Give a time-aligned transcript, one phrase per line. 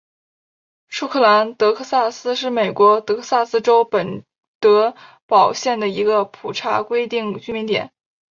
[0.87, 4.25] 舒格兰德克萨斯是美国德克萨斯州本
[4.59, 4.95] 德
[5.27, 7.91] 堡县的一个普查规定居民点。